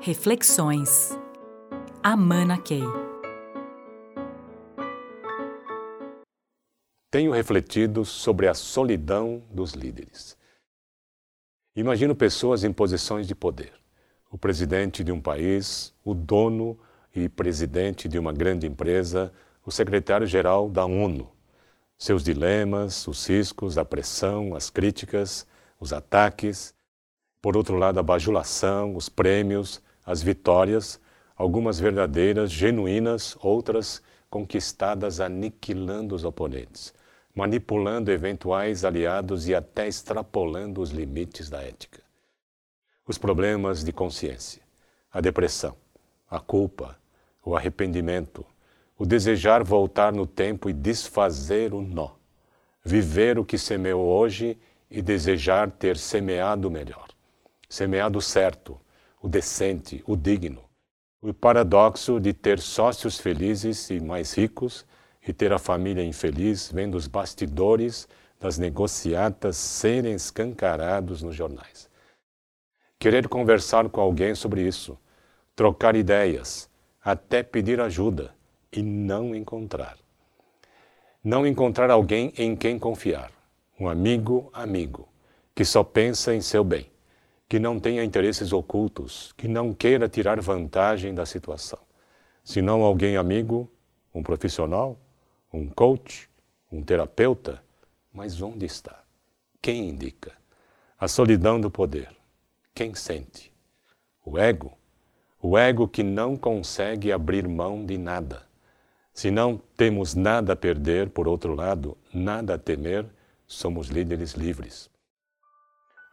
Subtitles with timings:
[0.00, 1.18] Reflexões.
[2.00, 2.84] Amana Key.
[7.10, 10.38] Tenho refletido sobre a solidão dos líderes.
[11.74, 13.72] Imagino pessoas em posições de poder.
[14.30, 16.78] O presidente de um país, o dono
[17.12, 19.32] e presidente de uma grande empresa,
[19.66, 21.28] o secretário-geral da ONU.
[21.98, 25.44] Seus dilemas, os riscos, a pressão, as críticas,
[25.80, 26.72] os ataques.
[27.40, 31.00] Por outro lado, a bajulação, os prêmios, as vitórias,
[31.36, 36.92] algumas verdadeiras, genuínas, outras conquistadas aniquilando os oponentes,
[37.34, 42.02] manipulando eventuais aliados e até extrapolando os limites da ética.
[43.06, 44.62] Os problemas de consciência,
[45.10, 45.76] a depressão,
[46.28, 46.98] a culpa,
[47.44, 48.44] o arrependimento,
[48.98, 52.10] o desejar voltar no tempo e desfazer o nó,
[52.84, 54.58] viver o que semeou hoje
[54.90, 57.08] e desejar ter semeado melhor,
[57.68, 58.80] semeado certo,
[59.20, 60.64] o decente, o digno.
[61.20, 64.86] O paradoxo de ter sócios felizes e mais ricos
[65.26, 68.08] e ter a família infeliz vendo os bastidores
[68.40, 71.90] das negociatas serem escancarados nos jornais.
[72.98, 74.96] Querer conversar com alguém sobre isso,
[75.54, 76.70] trocar ideias,
[77.04, 78.34] até pedir ajuda
[78.72, 79.98] e não encontrar.
[81.22, 83.30] Não encontrar alguém em quem confiar,
[83.78, 85.08] um amigo amigo,
[85.54, 86.88] que só pensa em seu bem
[87.48, 91.78] que não tenha interesses ocultos, que não queira tirar vantagem da situação,
[92.44, 93.70] senão alguém amigo,
[94.14, 94.98] um profissional,
[95.52, 96.28] um coach,
[96.70, 97.62] um terapeuta.
[98.12, 99.02] Mas onde está?
[99.62, 100.32] Quem indica?
[100.98, 102.10] A solidão do poder.
[102.74, 103.50] Quem sente?
[104.24, 104.76] O ego?
[105.40, 108.46] O ego que não consegue abrir mão de nada.
[109.14, 113.06] Se não temos nada a perder, por outro lado, nada a temer,
[113.46, 114.90] somos líderes livres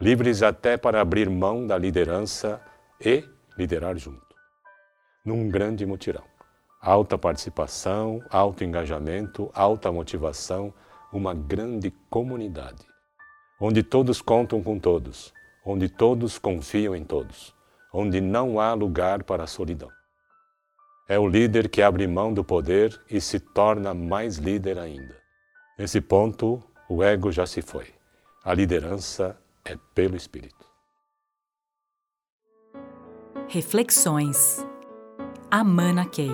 [0.00, 2.60] livres até para abrir mão da liderança
[3.00, 3.24] e
[3.56, 4.34] liderar junto.
[5.24, 6.24] Num grande mutirão.
[6.80, 10.74] Alta participação, alto engajamento, alta motivação,
[11.12, 12.84] uma grande comunidade.
[13.60, 15.32] Onde todos contam com todos,
[15.64, 17.54] onde todos confiam em todos,
[17.92, 19.90] onde não há lugar para a solidão.
[21.08, 25.16] É o líder que abre mão do poder e se torna mais líder ainda.
[25.78, 27.86] Nesse ponto, o ego já se foi.
[28.44, 30.64] A liderança é pelo Espírito.
[33.48, 34.64] Reflexões.
[35.50, 36.30] Amana Key.